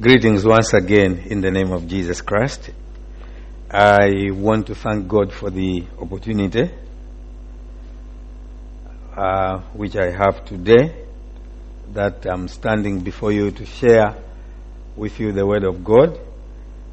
[0.00, 2.70] Greetings once again in the name of Jesus Christ.
[3.70, 6.68] I want to thank God for the opportunity
[9.16, 11.06] uh, which I have today
[11.92, 14.16] that I'm standing before you to share
[14.96, 16.18] with you the Word of God.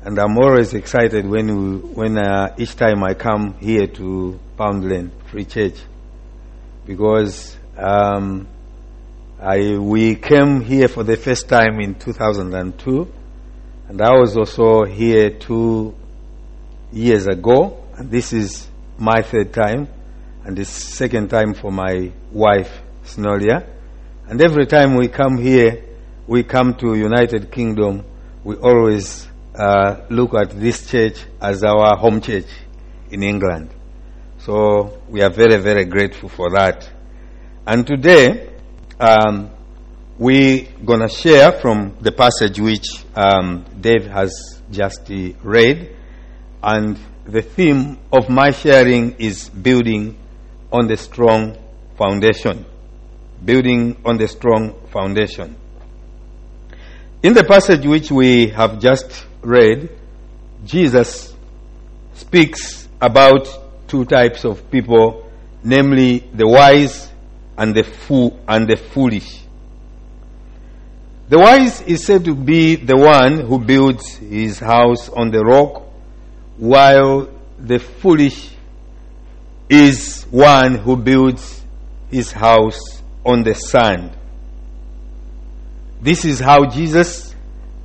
[0.04, 4.88] And I'm always excited when, we, when uh, each time I come here to Pound
[4.88, 5.80] Lane Free Church
[6.86, 8.48] because um,
[9.44, 13.12] I, we came here for the first time in 2002,
[13.88, 15.96] and I was also here two
[16.92, 18.68] years ago, and this is
[19.00, 19.88] my third time,
[20.46, 23.66] and the second time for my wife, Snolia.
[24.28, 25.86] And every time we come here,
[26.28, 28.06] we come to United Kingdom,
[28.44, 32.46] we always uh, look at this church as our home church
[33.10, 33.72] in England.
[34.38, 36.88] So we are very, very grateful for that.
[37.66, 38.51] And today,
[39.02, 39.50] um,
[40.20, 45.96] we're going to share from the passage which um, Dave has just uh, read.
[46.62, 50.18] And the theme of my sharing is building
[50.72, 51.58] on the strong
[51.98, 52.66] foundation.
[53.44, 55.56] Building on the strong foundation.
[57.24, 59.90] In the passage which we have just read,
[60.64, 61.36] Jesus
[62.14, 63.48] speaks about
[63.88, 65.28] two types of people,
[65.64, 67.11] namely the wise
[67.58, 69.42] and the fool and the foolish.
[71.30, 75.84] The wise is said to be the one who builds his house on the rock,
[76.58, 78.52] while the foolish
[79.70, 81.62] is one who builds
[82.10, 84.12] his house on the sand.
[86.02, 87.34] This is how Jesus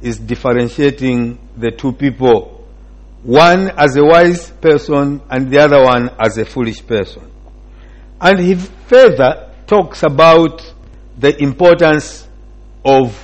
[0.00, 2.66] is differentiating the two people.
[3.22, 7.30] One as a wise person and the other one as a foolish person.
[8.20, 10.62] And he further talks about
[11.18, 12.26] the importance
[12.84, 13.18] of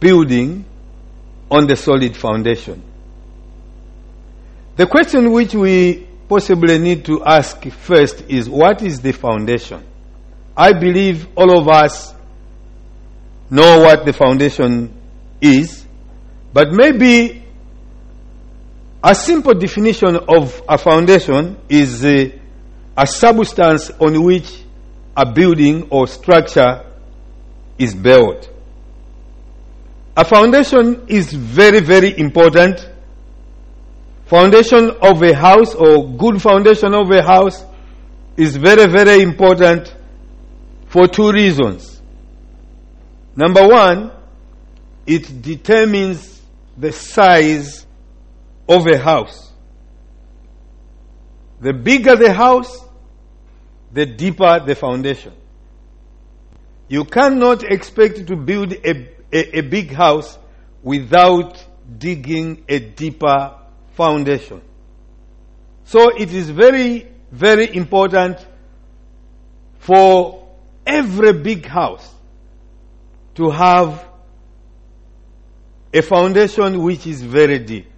[0.00, 0.64] building
[1.50, 2.82] on the solid foundation.
[4.76, 9.84] The question which we possibly need to ask first is what is the foundation?
[10.56, 12.14] I believe all of us
[13.50, 14.94] know what the foundation
[15.40, 15.84] is,
[16.52, 17.44] but maybe
[19.04, 22.40] a simple definition of a foundation is a,
[22.96, 24.61] a substance on which
[25.16, 26.84] a building or structure
[27.78, 28.48] is built.
[30.16, 32.88] A foundation is very, very important.
[34.26, 37.64] Foundation of a house or good foundation of a house
[38.36, 39.94] is very, very important
[40.86, 42.00] for two reasons.
[43.36, 44.12] Number one,
[45.06, 46.40] it determines
[46.76, 47.86] the size
[48.68, 49.50] of a house.
[51.60, 52.84] The bigger the house,
[53.92, 55.32] the deeper the foundation.
[56.88, 60.38] You cannot expect to build a, a, a, big house
[60.82, 61.64] without
[61.98, 63.54] digging a deeper
[63.94, 64.62] foundation.
[65.84, 68.38] So it is very, very important
[69.78, 70.48] for
[70.86, 72.14] every big house
[73.34, 74.06] to have
[75.92, 77.90] a foundation which is very deep.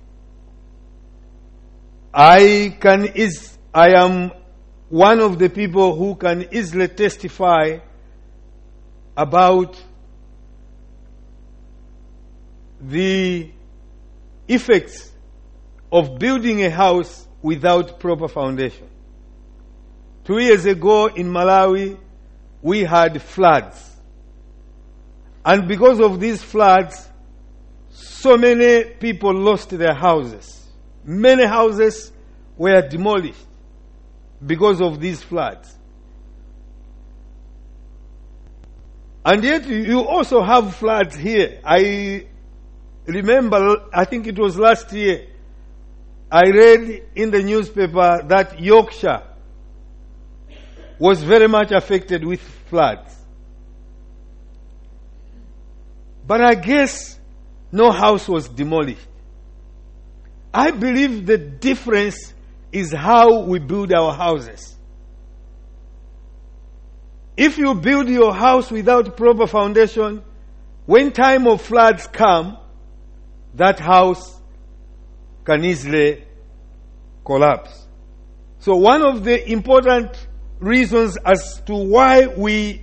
[2.13, 4.31] I can is I am
[4.95, 7.77] one of the people who can easily testify
[9.17, 9.77] about
[12.81, 13.51] the
[14.47, 15.11] effects
[15.91, 18.87] of building a house without proper foundation.
[20.23, 21.99] Two years ago in Malawi,
[22.63, 23.97] we had floods.
[25.45, 27.09] And because of these floods,
[27.91, 30.69] so many people lost their houses.
[31.03, 32.13] Many houses
[32.57, 33.45] were demolished
[34.45, 35.75] because of these floods.
[39.25, 41.61] And yet you also have floods here.
[41.65, 42.27] I
[43.07, 45.27] remember, I think it was last year,
[46.31, 49.23] I read in the newspaper that Yorkshire
[50.99, 53.15] was very much affected with floods.
[56.27, 57.19] But I guess
[57.73, 59.07] no house was demolished.
[60.53, 62.33] I believe the difference
[62.75, 64.77] is how we build our houses.
[67.37, 70.23] If you build your house without proper foundation,
[70.87, 72.59] when time of floods come,
[73.55, 74.41] that house
[75.45, 76.25] can easily
[77.25, 77.87] collapse.
[78.59, 80.27] So one of the important
[80.59, 82.83] reasons as to why we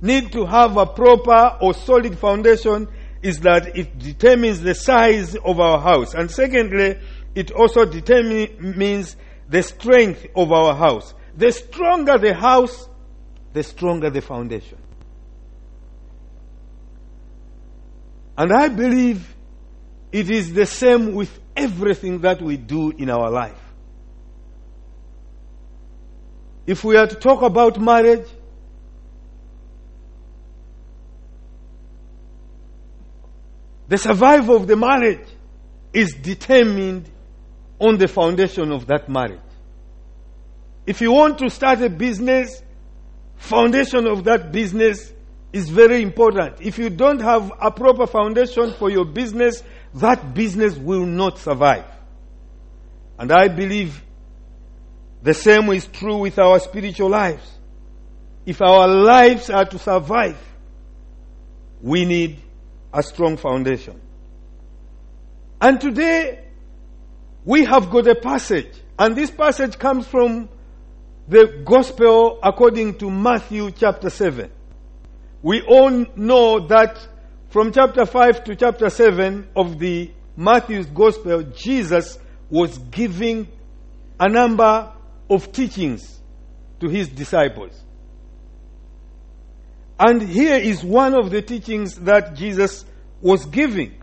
[0.00, 2.88] need to have a proper or solid foundation
[3.22, 6.14] is that it determines the size of our house.
[6.14, 6.98] And secondly,
[7.34, 9.16] it also determines
[9.48, 11.14] the strength of our house.
[11.36, 12.88] The stronger the house,
[13.52, 14.78] the stronger the foundation.
[18.36, 19.34] And I believe
[20.12, 23.60] it is the same with everything that we do in our life.
[26.66, 28.26] If we are to talk about marriage,
[33.88, 35.26] the survival of the marriage
[35.92, 37.10] is determined
[37.80, 39.40] on the foundation of that marriage.
[40.86, 42.62] If you want to start a business,
[43.36, 45.12] foundation of that business
[45.52, 46.60] is very important.
[46.60, 49.62] If you don't have a proper foundation for your business,
[49.94, 51.86] that business will not survive.
[53.18, 54.02] And I believe
[55.22, 57.46] the same is true with our spiritual lives.
[58.46, 60.38] If our lives are to survive,
[61.82, 62.38] we need
[62.92, 64.00] a strong foundation.
[65.60, 66.49] And today,
[67.44, 70.48] we have got a passage, and this passage comes from
[71.28, 74.50] the Gospel according to Matthew chapter 7.
[75.42, 76.98] We all know that
[77.48, 82.18] from chapter 5 to chapter 7 of the Matthew's Gospel, Jesus
[82.50, 83.48] was giving
[84.18, 84.92] a number
[85.28, 86.20] of teachings
[86.80, 87.80] to his disciples.
[89.98, 92.84] And here is one of the teachings that Jesus
[93.20, 93.99] was giving.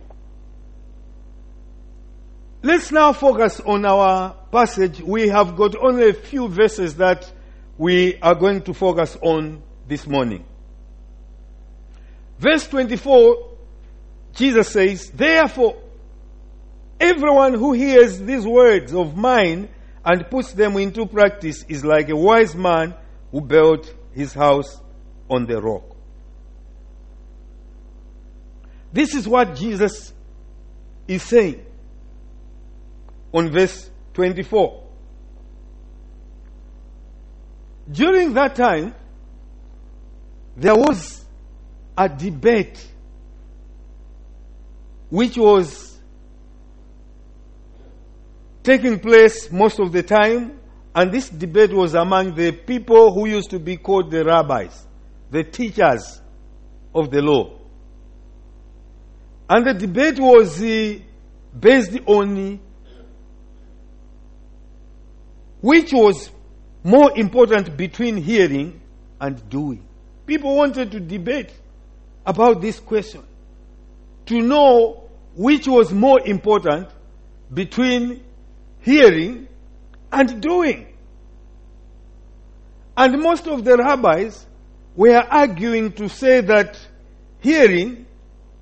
[2.67, 4.99] Let's now focus on our passage.
[4.99, 7.31] We have got only a few verses that
[7.77, 10.43] we are going to focus on this morning.
[12.37, 13.51] Verse 24,
[14.33, 15.81] Jesus says, Therefore,
[16.99, 19.69] everyone who hears these words of mine
[20.03, 22.95] and puts them into practice is like a wise man
[23.31, 24.77] who built his house
[25.29, 25.95] on the rock.
[28.91, 30.11] This is what Jesus
[31.07, 31.63] is saying
[33.33, 34.83] on verse 24.
[37.89, 38.93] During that time,
[40.55, 41.25] there was
[41.97, 42.85] a debate
[45.09, 45.97] which was
[48.63, 50.59] taking place most of the time,
[50.93, 54.85] and this debate was among the people who used to be called the rabbis,
[55.31, 56.21] the teachers
[56.93, 57.57] of the law.
[59.49, 60.99] And the debate was uh,
[61.57, 62.59] based on
[65.67, 66.31] which was
[66.81, 68.79] more important between hearing
[69.19, 69.85] and doing.
[70.25, 71.51] People wanted to debate
[72.25, 73.21] about this question
[74.27, 76.87] to know which was more important
[77.53, 78.23] between
[78.79, 79.49] hearing
[80.09, 80.87] and doing.
[82.95, 84.45] And most of the rabbis
[84.95, 86.79] were arguing to say that
[87.41, 88.05] hearing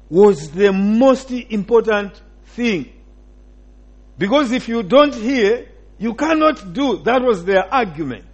[0.09, 2.19] was the most important
[2.55, 2.91] thing.
[4.17, 5.67] Because if you don't hear,
[5.97, 6.97] you cannot do.
[6.97, 8.25] That was their argument.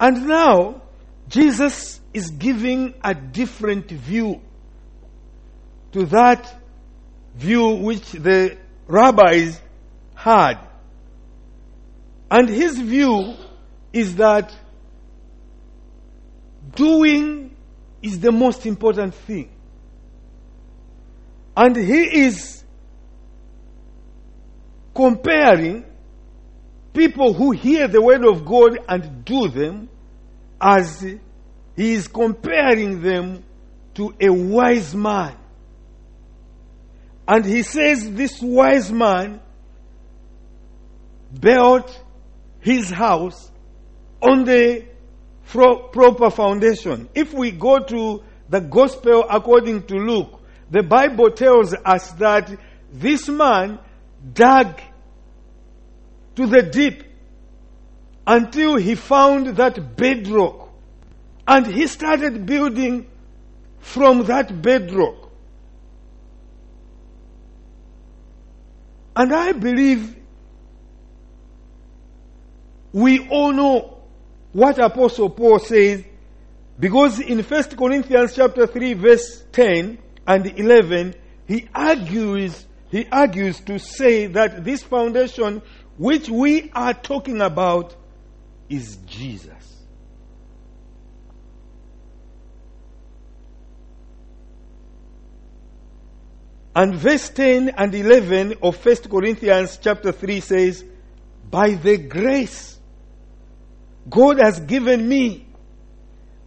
[0.00, 0.82] And now,
[1.28, 4.40] Jesus is giving a different view
[5.92, 6.62] to that
[7.34, 8.56] view which the
[8.86, 9.60] rabbis
[10.14, 10.58] had.
[12.30, 13.34] And his view
[13.92, 14.54] is that
[16.74, 17.54] doing
[18.02, 19.50] is the most important thing.
[21.56, 22.63] And he is
[24.94, 25.84] comparing
[26.92, 29.88] people who hear the word of God and do them
[30.60, 33.44] as he is comparing them
[33.94, 35.36] to a wise man.
[37.26, 39.40] And he says this wise man
[41.38, 42.02] built
[42.60, 43.50] his house
[44.22, 44.84] on the
[45.46, 47.08] proper foundation.
[47.14, 50.40] If we go to the gospel according to Luke,
[50.70, 52.56] the Bible tells us that
[52.92, 53.78] this man
[54.32, 54.80] dug
[56.36, 57.04] to the deep
[58.26, 60.70] until he found that bedrock.
[61.46, 63.06] And he started building
[63.80, 65.30] from that bedrock.
[69.16, 70.16] And I believe
[72.92, 73.98] we all know
[74.52, 76.04] what Apostle Paul says
[76.78, 81.14] because in 1 Corinthians chapter 3 verse 10 and 11
[81.46, 85.60] he argues he argues to say that this foundation
[85.98, 87.96] which we are talking about
[88.68, 89.82] is Jesus.
[96.76, 100.84] And verse 10 and 11 of 1 Corinthians chapter 3 says,
[101.50, 102.78] By the grace
[104.08, 105.48] God has given me,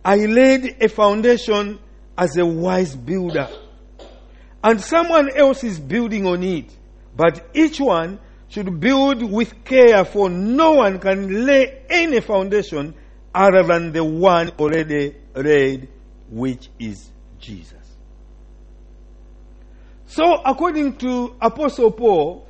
[0.06, 1.80] I laid a foundation
[2.18, 3.50] as a wise builder.
[4.68, 6.70] And someone else is building on it.
[7.16, 8.20] But each one
[8.50, 12.94] should build with care, for no one can lay any foundation
[13.34, 15.88] other than the one already laid,
[16.30, 17.10] which is
[17.40, 17.96] Jesus.
[20.08, 22.46] So, according to Apostle Paul,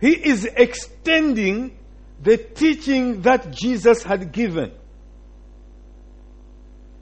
[0.00, 1.76] he is extending
[2.22, 4.72] the teaching that Jesus had given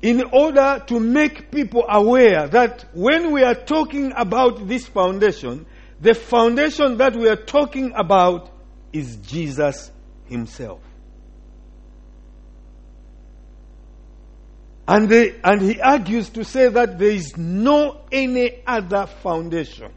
[0.02, 5.64] in order to make people aware that when we are talking about this foundation,
[6.00, 8.50] the foundation that we are talking about
[8.92, 9.92] is Jesus
[10.26, 10.80] Himself.
[14.88, 19.92] And, they, and he argues to say that there is no any other foundation.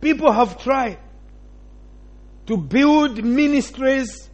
[0.00, 0.98] People have tried
[2.46, 4.30] to build ministries,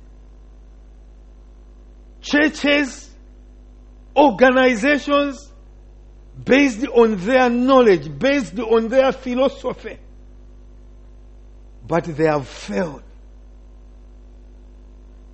[2.31, 3.11] churches,
[4.17, 5.51] organizations
[6.45, 9.99] based on their knowledge, based on their philosophy.
[11.87, 13.03] But they have failed.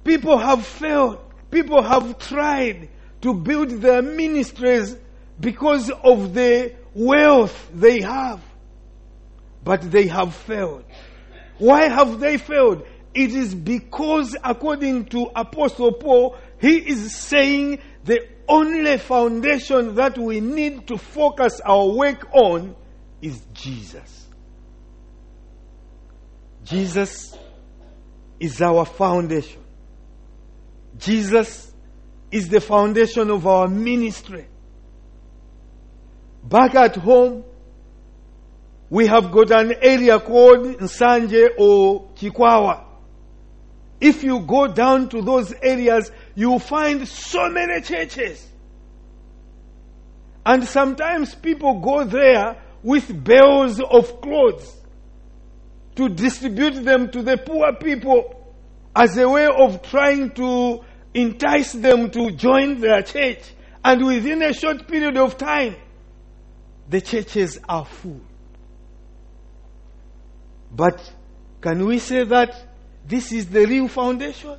[0.05, 1.19] People have failed.
[1.51, 2.89] People have tried
[3.23, 4.97] to build their ministries
[5.41, 8.43] because of the wealth they have.
[9.65, 10.85] But they have failed.
[11.59, 12.87] Why have they failed?
[13.15, 20.41] It is because, according to Apostle Paul, he is saying the only foundation that we
[20.41, 22.75] need to focus our work on
[23.21, 24.27] is Jesus.
[26.65, 27.37] Jesus
[28.41, 29.63] is our foundation.
[30.97, 31.71] Jesus
[32.31, 34.47] is the foundation of our ministry.
[36.43, 37.45] Back at home,
[38.89, 42.94] we have got an area called Nsanje or Chikwawa.
[44.05, 48.47] If you go down to those areas, you find so many churches.
[50.45, 54.77] And sometimes people go there with bales of clothes
[55.97, 58.53] to distribute them to the poor people
[58.95, 60.85] as a way of trying to
[61.15, 63.55] entice them to join their church.
[63.83, 65.77] And within a short period of time,
[66.91, 68.21] the churches are full.
[70.71, 71.01] But
[71.63, 72.74] can we say that
[73.07, 74.59] this is the real foundation?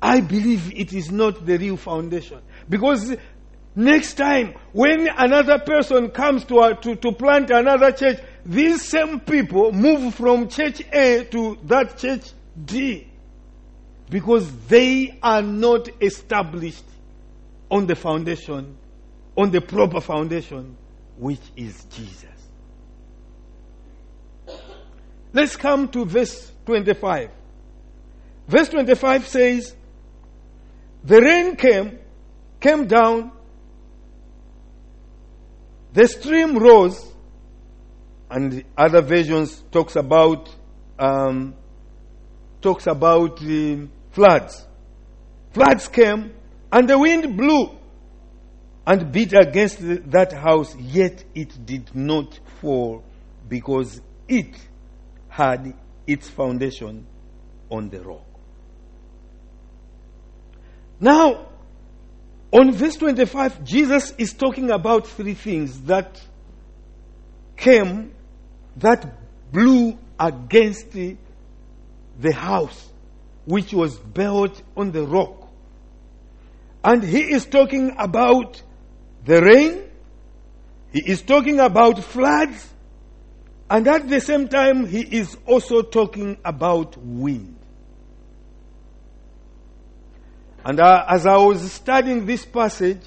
[0.00, 2.40] I believe it is not the real foundation.
[2.68, 3.16] Because
[3.74, 9.20] next time, when another person comes to, a, to, to plant another church, these same
[9.20, 12.30] people move from church A to that church
[12.64, 13.08] D
[14.08, 16.84] because they are not established
[17.70, 18.76] on the foundation,
[19.36, 20.76] on the proper foundation,
[21.16, 22.24] which is Jesus.
[25.32, 27.30] Let's come to verse 25.
[28.48, 29.74] Verse 25 says,
[31.04, 31.98] The rain came,
[32.60, 33.32] came down,
[35.92, 37.12] the stream rose,
[38.30, 40.54] and other versions talks about
[40.98, 41.54] um,
[42.60, 43.38] talks about
[44.10, 44.66] floods.
[45.52, 46.32] Floods came
[46.72, 47.70] and the wind blew
[48.86, 49.78] and beat against
[50.10, 53.04] that house, yet it did not fall
[53.48, 54.56] because it
[55.28, 55.74] had
[56.06, 57.06] its foundation
[57.70, 58.24] on the rock.
[61.00, 61.46] Now,
[62.52, 66.20] on verse 25, Jesus is talking about three things that
[67.56, 68.14] came,
[68.76, 71.16] that blew against the
[72.32, 72.88] house
[73.44, 75.48] which was built on the rock.
[76.82, 78.62] And he is talking about
[79.24, 79.82] the rain,
[80.92, 82.68] he is talking about floods,
[83.68, 87.56] and at the same time, he is also talking about wind.
[90.64, 93.00] And uh, as I was studying this passage,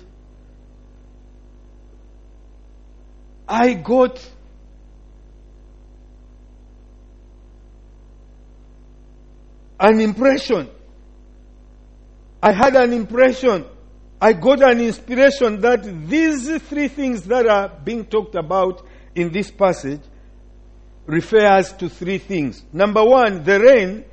[3.47, 4.25] I got
[9.79, 10.69] an impression.
[12.43, 13.65] I had an impression.
[14.21, 18.85] I got an inspiration that these three things that are being talked about
[19.15, 20.01] in this passage
[21.09, 22.63] refers to three things.
[22.71, 24.05] Number one, the rain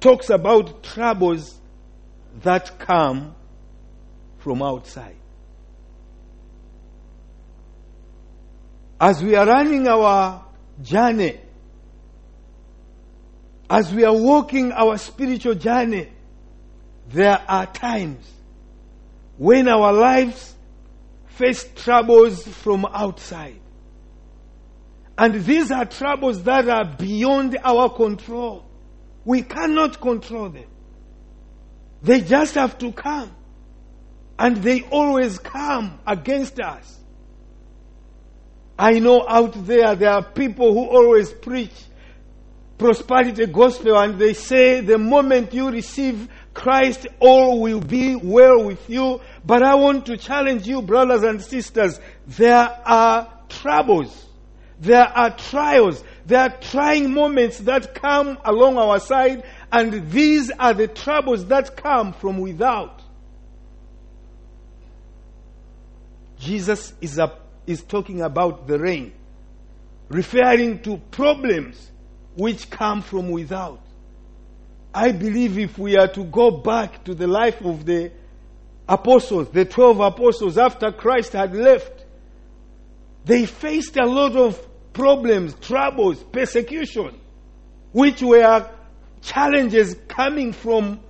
[0.00, 1.58] talks about troubles
[2.42, 3.34] that come
[4.38, 5.16] from outside.
[9.00, 10.44] As we are running our
[10.82, 11.38] journey
[13.70, 16.08] as we are walking our spiritual journey,
[17.08, 18.28] there are times
[19.38, 20.56] when our lives
[21.28, 23.60] face troubles from outside.
[25.20, 28.64] And these are troubles that are beyond our control.
[29.22, 30.64] We cannot control them.
[32.00, 33.30] They just have to come.
[34.38, 36.98] And they always come against us.
[38.78, 41.74] I know out there there are people who always preach
[42.78, 48.88] prosperity gospel and they say the moment you receive Christ, all will be well with
[48.88, 49.20] you.
[49.44, 52.00] But I want to challenge you, brothers and sisters.
[52.26, 54.28] There are troubles.
[54.80, 56.02] There are trials.
[56.24, 61.76] There are trying moments that come along our side, and these are the troubles that
[61.76, 63.02] come from without.
[66.38, 67.30] Jesus is, a,
[67.66, 69.12] is talking about the rain,
[70.08, 71.90] referring to problems
[72.34, 73.82] which come from without.
[74.94, 78.10] I believe if we are to go back to the life of the
[78.88, 82.06] apostles, the 12 apostles after Christ had left,
[83.26, 87.18] they faced a lot of problems, troubles, persecution,
[87.92, 88.68] which were
[89.22, 91.00] challenges coming from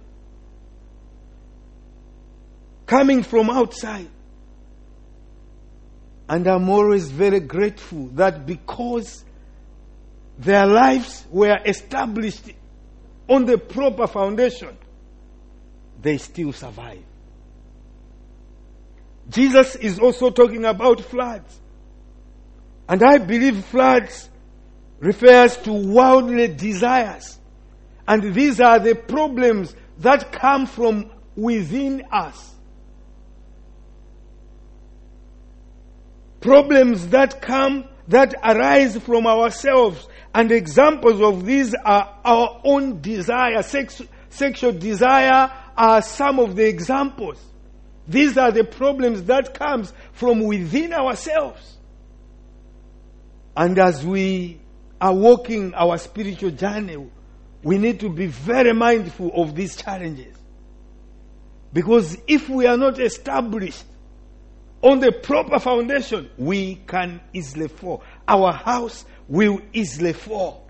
[2.87, 4.09] coming from outside.
[6.29, 9.25] And I'm always very grateful that because
[10.39, 12.53] their lives were established
[13.29, 14.77] on the proper foundation,
[16.01, 17.03] they still survive.
[19.29, 21.60] Jesus is also talking about floods.
[22.91, 24.29] And I believe floods
[24.99, 27.39] refers to worldly desires.
[28.09, 32.53] And these are the problems that come from within us.
[36.41, 40.09] Problems that come, that arise from ourselves.
[40.35, 43.63] And examples of these are our own desire.
[43.63, 47.41] Sex, sexual desire are some of the examples.
[48.09, 51.77] These are the problems that comes from within ourselves.
[53.57, 54.61] And as we
[55.01, 56.97] are walking our spiritual journey,
[57.63, 60.37] we need to be very mindful of these challenges.
[61.73, 63.85] Because if we are not established
[64.83, 68.03] on the proper foundation, we can easily fall.
[68.27, 70.69] Our house will easily fall.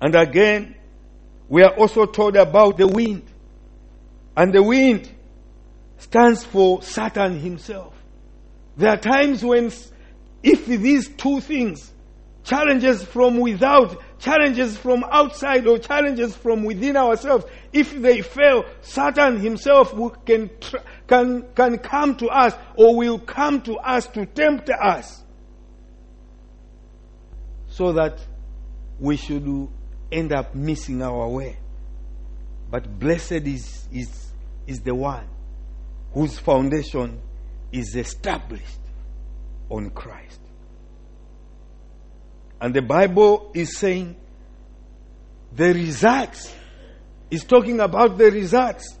[0.00, 0.76] And again,
[1.48, 3.22] we are also told about the wind.
[4.36, 5.08] And the wind
[5.98, 7.93] stands for Satan himself.
[8.76, 9.72] There are times when,
[10.42, 11.92] if these two things,
[12.42, 19.38] challenges from without, challenges from outside, or challenges from within ourselves, if they fail, Satan
[19.38, 20.50] himself can,
[21.06, 25.22] can, can come to us or will come to us to tempt us
[27.68, 28.20] so that
[29.00, 29.68] we should
[30.12, 31.58] end up missing our way.
[32.70, 34.32] But blessed is, is,
[34.66, 35.26] is the one
[36.12, 37.20] whose foundation
[37.74, 38.78] is established
[39.68, 40.38] on Christ.
[42.60, 44.14] And the Bible is saying
[45.52, 46.54] the results,
[47.30, 48.96] is talking about the results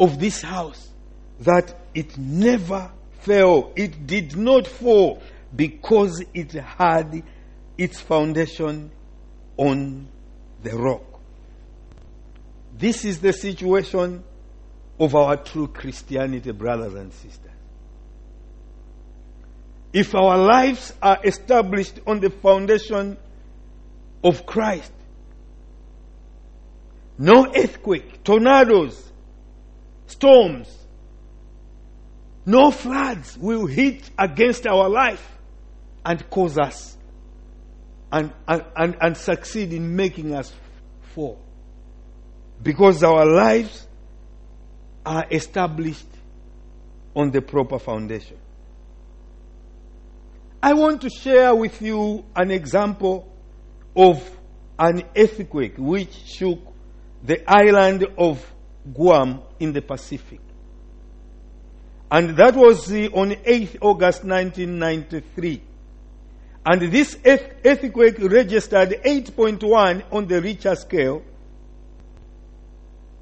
[0.00, 0.88] of this house,
[1.40, 2.90] that it never
[3.20, 5.22] fell, it did not fall
[5.54, 7.22] because it had
[7.76, 8.90] its foundation
[9.58, 10.08] on
[10.62, 11.20] the rock.
[12.76, 14.24] This is the situation
[14.98, 17.50] of our true Christianity, brothers and sisters.
[19.92, 23.16] If our lives are established on the foundation
[24.22, 24.92] of Christ,
[27.16, 29.12] no earthquake, tornadoes,
[30.06, 30.68] storms,
[32.46, 35.38] no floods will hit against our life
[36.04, 36.96] and cause us
[38.12, 40.52] and, and, and, and succeed in making us
[41.14, 41.40] fall.
[42.62, 43.86] Because our lives
[45.04, 46.06] are established
[47.14, 48.38] on the proper foundation.
[50.62, 53.30] I want to share with you an example
[53.94, 54.22] of
[54.78, 56.58] an earthquake which shook
[57.22, 58.44] the island of
[58.92, 60.40] Guam in the Pacific.
[62.10, 65.62] And that was on 8th August 1993.
[66.66, 71.22] And this earthquake registered 8.1 on the Richter scale.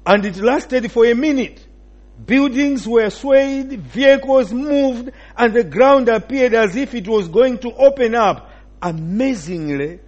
[0.05, 1.65] And it lasted for a minute.
[2.25, 7.73] Buildings were swayed, vehicles moved, and the ground appeared as if it was going to
[7.73, 8.49] open up.
[8.81, 9.99] Amazingly,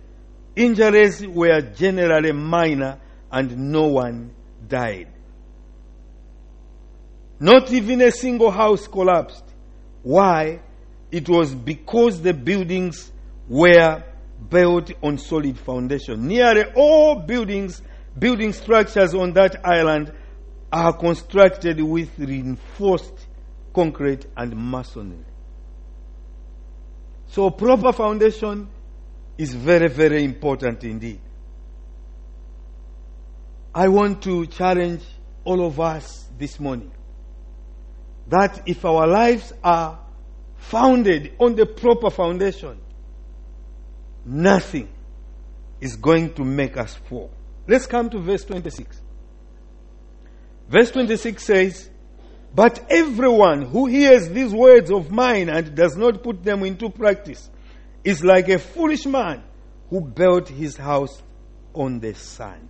[0.56, 3.00] injuries were generally minor
[3.32, 4.34] and no one
[4.68, 5.08] died.
[7.40, 9.44] Not even a single house collapsed.
[10.04, 10.62] Why?
[11.12, 13.12] It was because the buildings
[13.50, 14.04] were
[14.50, 16.28] built on solid foundation.
[16.28, 17.82] Nearly all buildings,
[18.18, 20.14] building structures on that island
[20.76, 23.28] are constructed with reinforced
[23.74, 25.24] concrete and masonry.
[27.28, 28.68] So proper foundation
[29.38, 31.22] is very, very important indeed.
[33.74, 35.02] I want to challenge
[35.46, 36.92] all of us this morning
[38.28, 39.98] that if our lives are
[40.58, 42.78] founded on the proper foundation,
[44.26, 44.90] nothing
[45.80, 47.32] is going to make us fall.
[47.66, 49.05] Let's come to verse 26.
[50.68, 51.90] Verse 26 says,
[52.54, 57.50] But everyone who hears these words of mine and does not put them into practice
[58.04, 59.44] is like a foolish man
[59.90, 61.22] who built his house
[61.74, 62.70] on the sand.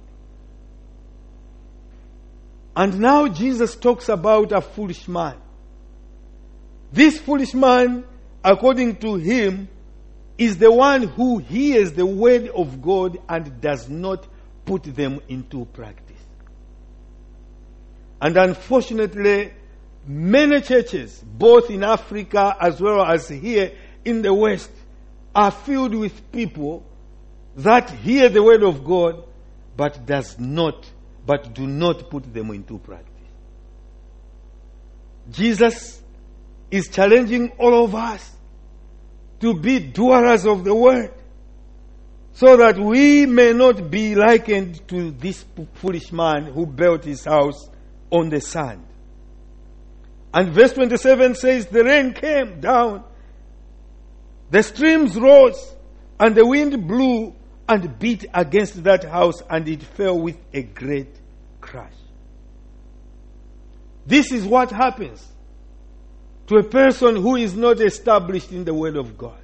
[2.76, 5.38] And now Jesus talks about a foolish man.
[6.92, 8.04] This foolish man,
[8.44, 9.70] according to him,
[10.38, 14.28] is the one who hears the word of God and does not
[14.66, 16.15] put them into practice.
[18.26, 19.54] And unfortunately,
[20.08, 23.72] many churches, both in Africa as well as here
[24.04, 24.72] in the West,
[25.36, 26.84] are filled with people
[27.58, 29.24] that hear the word of God
[29.78, 30.90] but does not,
[31.24, 33.12] but do not put them into practice.
[35.30, 36.02] Jesus
[36.72, 38.32] is challenging all of us
[39.42, 41.14] to be doers of the word
[42.34, 47.70] so that we may not be likened to this foolish man who built his house
[48.12, 48.86] on the sand.
[50.34, 53.04] And verse 27 says, The rain came down,
[54.52, 55.76] the streams rose,
[56.20, 57.34] and the wind blew
[57.68, 61.16] and beat against that house, and it fell with a great
[61.62, 61.94] crash.
[64.06, 65.26] This is what happens
[66.48, 69.40] to a person who is not established in the Word of God.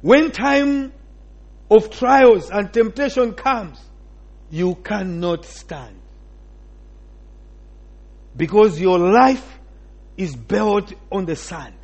[0.00, 0.92] When time
[1.70, 3.78] of trials and temptation comes,
[4.50, 5.96] you cannot stand.
[8.36, 9.58] Because your life
[10.16, 11.74] is built on the sand.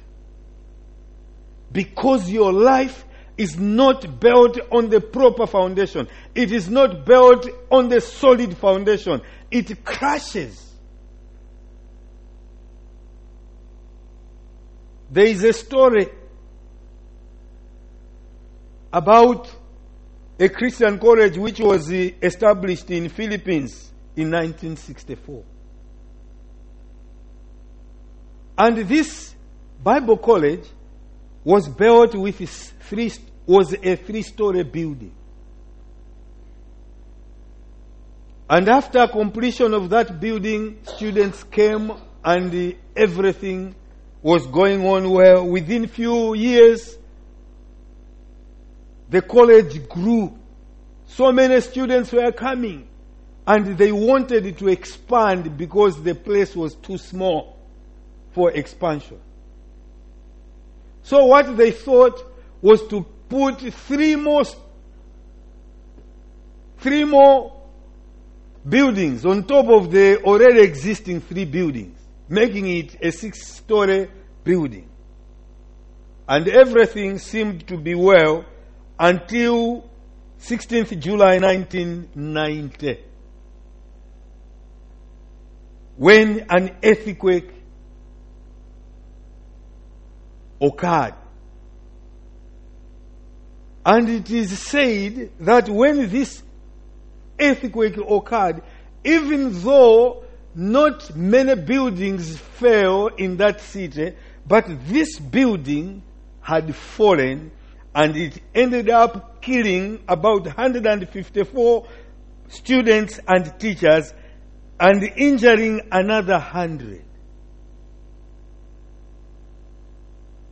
[1.73, 3.05] Because your life
[3.37, 6.09] is not built on the proper foundation.
[6.35, 9.21] It is not built on the solid foundation.
[9.51, 10.63] It crashes.
[15.11, 16.09] There is a story
[18.93, 19.55] about
[20.39, 25.43] a Christian college which was eh, established in Philippines in 1964.
[28.59, 29.35] And this
[29.83, 30.67] Bible college
[31.45, 32.37] was built with
[32.81, 33.13] three,
[33.47, 35.13] was a three-story building.
[38.49, 41.93] And after completion of that building, students came
[42.25, 43.75] and eh, everything
[44.23, 45.47] was going on well.
[45.47, 46.99] Within few years,
[49.09, 50.37] the college grew.
[51.07, 52.89] So many students were coming
[53.47, 57.57] and they wanted to expand because the place was too small
[58.33, 59.21] for expansion.
[61.03, 62.21] So what they thought
[62.61, 64.43] was to put three more,
[66.79, 67.63] three more
[68.69, 71.97] buildings on top of the already existing three buildings,
[72.29, 74.11] making it a six story
[74.43, 74.89] building.
[76.29, 78.45] And everything seemed to be well
[78.99, 79.89] until
[80.41, 83.05] 16th July 1990
[85.97, 87.51] when an earthquake
[90.61, 91.15] occurred.
[93.85, 96.43] And it is said that when this
[97.41, 98.63] earthquake occurred,
[99.05, 104.15] even though not many buildings fell in that city,
[104.47, 106.03] but this building
[106.41, 107.51] had fallen
[107.97, 111.89] and it ended up killing about 154
[112.49, 114.13] students and teachers
[114.79, 117.03] and injuring another 100.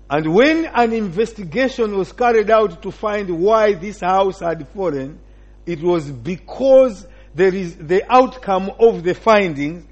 [0.08, 5.20] And when an investigation was carried out to find why this house had fallen,
[5.66, 9.84] it was because there is the outcome of the findings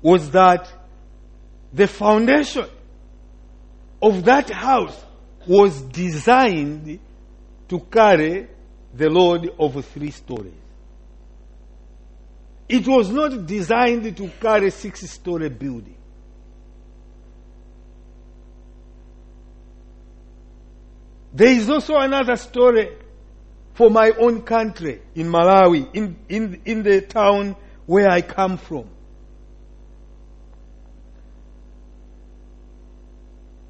[0.00, 0.72] was that
[1.74, 2.70] the foundation
[4.00, 5.04] of that house
[5.46, 6.98] was designed
[7.68, 8.48] to carry
[8.92, 10.52] the load of three stories.
[12.68, 15.96] It was not designed to carry six story building.
[21.32, 22.96] There is also another story
[23.74, 28.88] for my own country in Malawi, in, in, in the town where I come from.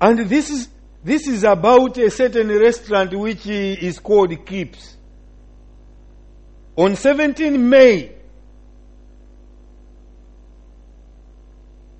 [0.00, 0.68] And this is,
[1.04, 4.96] this is about a certain restaurant which is called Keeps.
[6.76, 8.14] On 17 May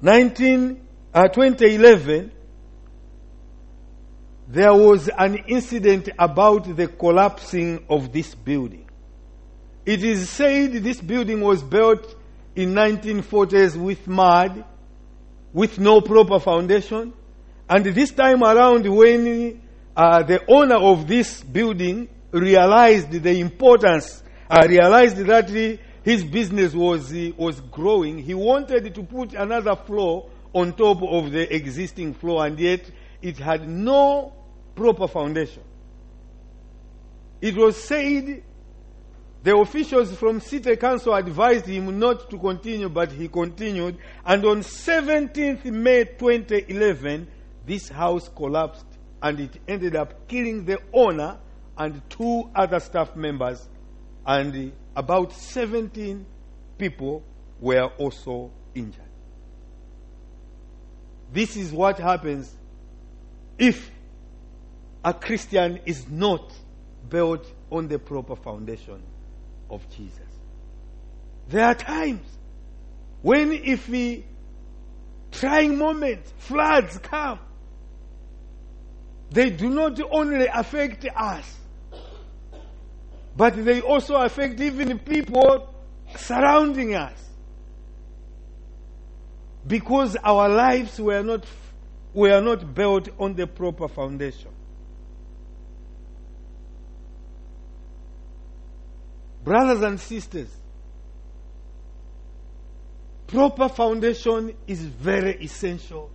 [0.00, 2.32] 19, uh, 2011,
[4.48, 8.88] there was an incident about the collapsing of this building.
[9.86, 12.16] It is said this building was built
[12.56, 14.64] in 1940s with mud,
[15.52, 17.12] with no proper foundation.
[17.68, 19.62] And this time around when
[19.96, 25.48] uh, the owner of this building realized the importance, uh, realized that
[26.02, 31.54] his business was, was growing, he wanted to put another floor on top of the
[31.54, 32.88] existing floor, and yet
[33.22, 34.32] it had no
[34.74, 35.62] proper foundation.
[37.40, 38.42] It was said
[39.42, 43.98] the officials from city council advised him not to continue, but he continued.
[44.24, 47.28] And on 17th May 2011,
[47.66, 48.86] this house collapsed
[49.22, 51.38] and it ended up killing the owner
[51.76, 53.68] and two other staff members.
[54.26, 56.24] And about 17
[56.78, 57.22] people
[57.60, 59.00] were also injured.
[61.32, 62.54] This is what happens
[63.58, 63.90] if
[65.04, 66.52] a Christian is not
[67.08, 69.02] built on the proper foundation
[69.70, 70.20] of Jesus.
[71.48, 72.26] There are times
[73.22, 74.24] when if we
[75.32, 77.38] trying moments, floods come,
[79.30, 81.56] they do not only affect us,
[83.36, 85.74] but they also affect even people
[86.16, 87.20] surrounding us.
[89.66, 91.44] Because our lives were not,
[92.12, 94.50] were not built on the proper foundation.
[99.42, 100.48] Brothers and sisters,
[103.26, 106.10] proper foundation is very essential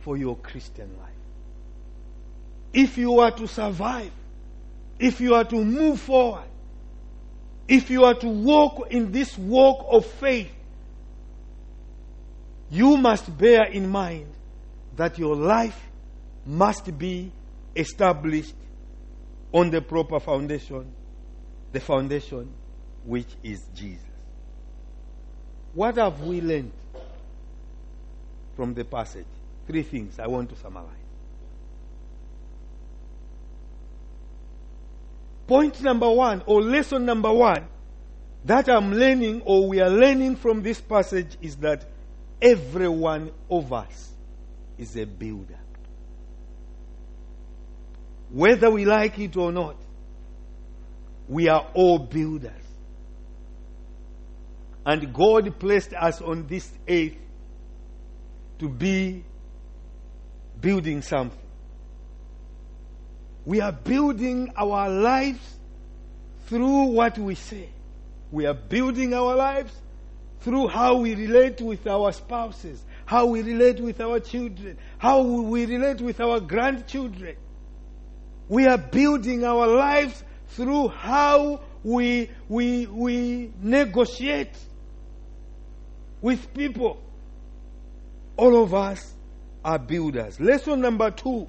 [0.00, 1.19] for your Christian life.
[2.72, 4.12] If you are to survive,
[4.98, 6.44] if you are to move forward,
[7.66, 10.50] if you are to walk in this walk of faith,
[12.70, 14.26] you must bear in mind
[14.96, 15.80] that your life
[16.46, 17.32] must be
[17.74, 18.54] established
[19.52, 20.92] on the proper foundation,
[21.72, 22.52] the foundation
[23.04, 24.04] which is Jesus.
[25.74, 26.72] What have we learned
[28.56, 29.26] from the passage?
[29.66, 30.99] Three things I want to summarize.
[35.50, 37.66] Point number one, or lesson number one,
[38.44, 41.90] that I'm learning, or we are learning from this passage, is that
[42.40, 44.12] every one of us
[44.78, 45.58] is a builder.
[48.30, 49.74] Whether we like it or not,
[51.28, 52.52] we are all builders.
[54.86, 57.16] And God placed us on this earth
[58.60, 59.24] to be
[60.60, 61.49] building something.
[63.44, 65.56] We are building our lives
[66.46, 67.68] through what we say.
[68.30, 69.72] We are building our lives
[70.40, 75.66] through how we relate with our spouses, how we relate with our children, how we
[75.66, 77.36] relate with our grandchildren.
[78.48, 84.56] We are building our lives through how we, we, we negotiate
[86.20, 87.00] with people.
[88.36, 89.14] All of us
[89.64, 90.40] are builders.
[90.40, 91.48] Lesson number two,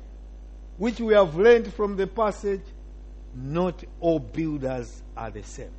[0.82, 2.64] which we have learned from the passage
[3.36, 5.70] not all builders are the same.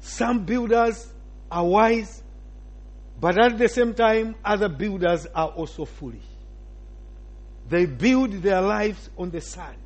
[0.00, 1.06] Some builders
[1.50, 2.22] are wise,
[3.20, 6.24] but at the same time, other builders are also foolish.
[7.68, 9.76] They build their lives on the sand.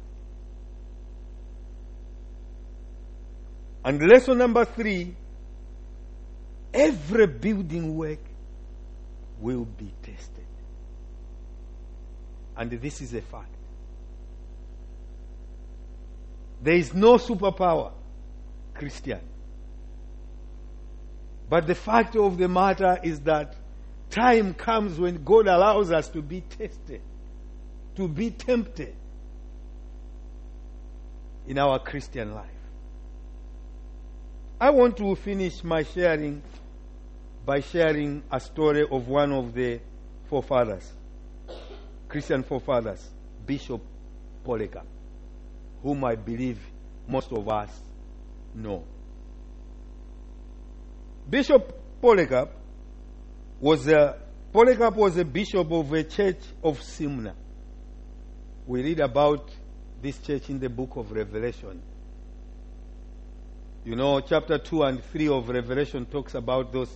[3.85, 5.17] And lesson number three
[6.73, 8.21] every building work
[9.41, 10.42] will be tested.
[12.57, 13.55] And this is a fact.
[16.63, 17.93] There is no superpower,
[18.75, 19.21] Christian.
[21.49, 23.57] But the fact of the matter is that
[24.11, 27.01] time comes when God allows us to be tested,
[27.97, 28.95] to be tempted
[31.47, 32.47] in our Christian life.
[34.61, 36.41] I want to finish my sharing
[37.45, 39.81] by sharing a story of one of the
[40.29, 40.93] forefathers,
[42.13, 43.09] Christian forefathers,
[43.47, 43.81] Bishop
[44.45, 44.87] Polycarp,
[45.83, 46.61] whom I believe
[47.09, 47.71] most of us
[48.55, 48.85] know.
[51.29, 51.73] Bishop
[52.03, 52.51] Polycarp
[53.59, 54.19] was a
[54.53, 57.35] Polycarp was a bishop of a church of Smyrna.
[58.67, 59.49] We read about
[60.03, 61.81] this church in the book of Revelation.
[63.87, 66.95] You know, chapter 2 and 3 of Revelation talks about those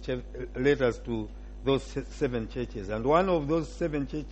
[0.54, 1.26] letters to
[1.64, 2.90] those seven churches.
[2.90, 4.26] And one of those seven church-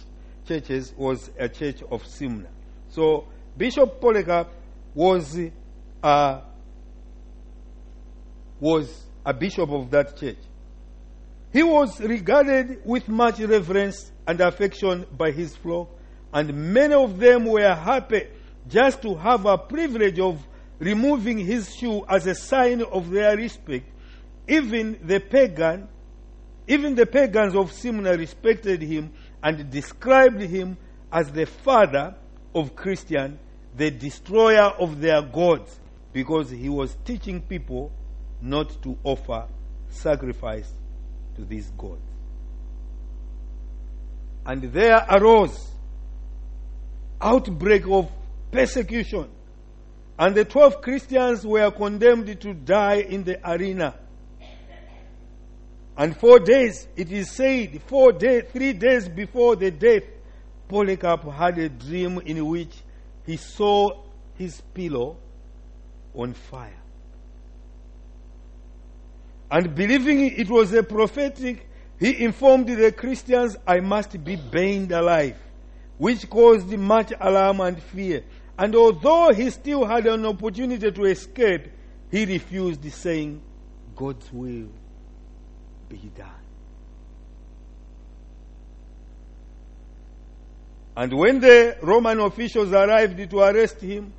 [0.46, 2.48] churches was a church of Smyrna.
[2.88, 3.26] So,
[3.56, 4.48] Bishop Polycarp
[4.94, 5.38] was,
[6.02, 6.40] uh,
[8.60, 10.38] was a bishop of that church.
[11.52, 15.88] He was regarded with much reverence and affection by his flock,
[16.32, 18.26] and many of them were happy
[18.68, 20.44] just to have a privilege of
[20.78, 23.86] removing his shoe as a sign of their respect.
[24.48, 25.88] Even the pagan,
[26.66, 29.12] even the pagans of Smyrna respected him
[29.44, 30.76] and described him
[31.12, 32.16] as the father
[32.52, 33.38] of Christian,
[33.76, 35.78] the destroyer of their gods.
[36.14, 37.92] because he was teaching people
[38.40, 39.46] not to offer
[39.88, 40.72] sacrifice
[41.34, 42.00] to these gods.
[44.46, 45.72] And there arose
[47.20, 48.10] outbreak of
[48.50, 49.28] persecution.
[50.16, 53.94] And the 12 Christians were condemned to die in the arena.
[55.96, 60.02] And four days, it is said, four days, three days before the death,
[60.68, 62.74] Polycarp had a dream in which
[63.24, 64.02] he saw
[64.34, 65.16] his pillow
[66.14, 66.80] on fire.
[69.50, 71.68] And believing it was a prophetic,
[72.00, 75.38] he informed the Christians, I must be burned alive,
[75.96, 78.24] which caused much alarm and fear.
[78.58, 81.70] And although he still had an opportunity to escape,
[82.10, 83.40] he refused, saying,
[83.94, 84.70] God's will
[85.88, 86.30] be done.
[90.96, 94.12] And when the Roman officials arrived to arrest him,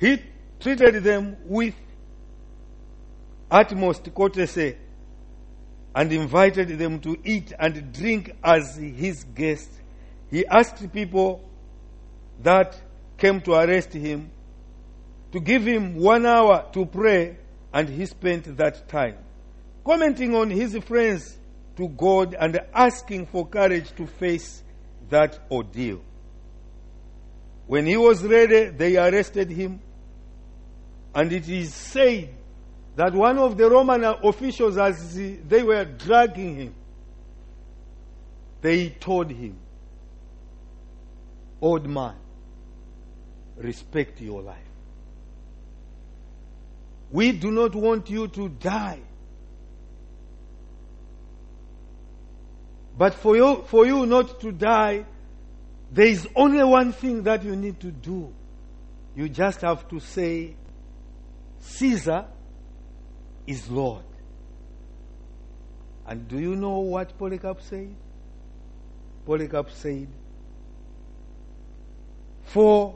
[0.00, 0.22] he
[0.58, 1.74] treated them with
[3.50, 4.76] utmost courtesy
[5.94, 9.78] and invited them to eat and drink as his guests.
[10.30, 11.48] He asked people
[12.42, 12.80] that
[13.18, 14.30] came to arrest him
[15.32, 17.36] to give him one hour to pray,
[17.72, 19.16] and he spent that time
[19.86, 21.38] commenting on his friends
[21.76, 24.64] to God and asking for courage to face
[25.08, 26.00] that ordeal.
[27.68, 29.80] When he was ready, they arrested him,
[31.14, 32.34] and it is said
[32.96, 36.74] that one of the Roman officials, as they were dragging him,
[38.62, 39.56] they told him,
[41.60, 42.16] Old man,
[43.56, 44.58] respect your life.
[47.12, 49.00] We do not want you to die.
[52.96, 55.04] But for you, for you not to die,
[55.90, 58.32] there is only one thing that you need to do.
[59.14, 60.54] You just have to say,
[61.60, 62.26] Caesar
[63.46, 64.04] is Lord.
[66.06, 67.94] And do you know what Polycarp said?
[69.24, 70.08] Polycarp said,
[72.44, 72.94] For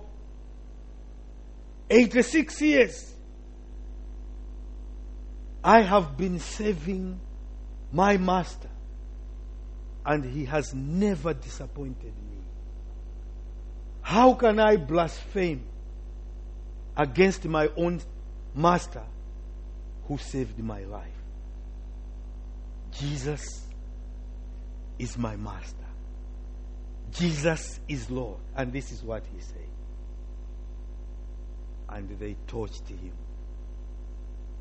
[1.90, 3.14] 86 years,
[5.62, 7.20] I have been serving
[7.92, 8.69] my master,
[10.10, 12.38] and he has never disappointed me.
[14.02, 15.62] How can I blaspheme
[16.96, 18.00] against my own
[18.52, 19.04] master
[20.08, 21.06] who saved my life?
[22.90, 23.68] Jesus
[24.98, 25.76] is my master.
[27.12, 28.40] Jesus is Lord.
[28.56, 29.70] And this is what he said
[31.90, 33.12] and they tortured him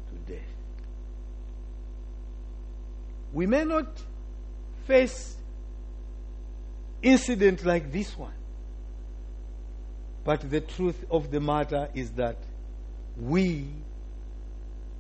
[0.10, 0.42] to death.
[3.34, 3.88] We may not
[4.86, 5.39] face
[7.02, 8.34] incident like this one.
[10.24, 12.38] But the truth of the matter is that
[13.18, 13.68] we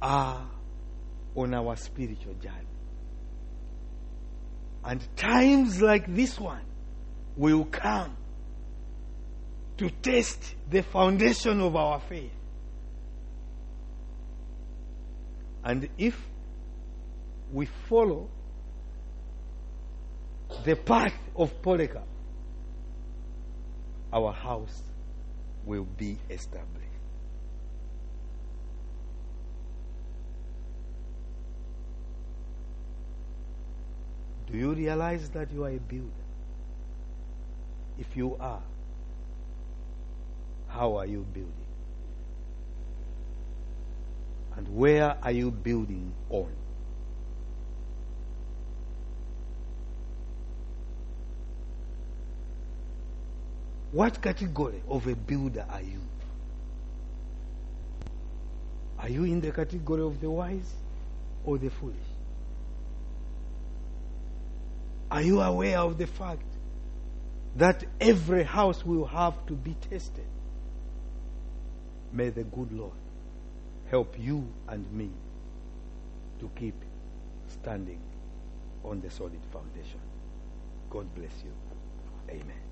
[0.02, 0.46] are
[1.36, 2.56] on our spiritual journey.
[4.84, 6.62] And times like this one
[7.36, 8.16] will come
[9.78, 12.32] to test the foundation of our faith.
[15.64, 16.18] And if
[17.52, 18.30] we follow
[20.64, 22.08] the path of Polycarp,
[24.12, 24.82] our house
[25.66, 26.88] will be established.
[34.52, 36.10] Do you realize that you are a builder?
[38.00, 38.64] If you are,
[40.68, 41.54] how are you building?
[44.56, 46.52] And where are you building on?
[53.92, 56.00] What category of a builder are you?
[59.00, 60.72] Are you in the category of the wise
[61.44, 61.98] or the foolish?
[65.10, 66.44] Are you aware of the fact
[67.56, 70.28] that every house will have to be tested?
[72.12, 72.94] May the good Lord
[73.90, 75.10] help you and me
[76.40, 76.76] to keep
[77.48, 78.00] standing
[78.84, 80.00] on the solid foundation.
[80.90, 81.52] God bless you.
[82.30, 82.69] Amen.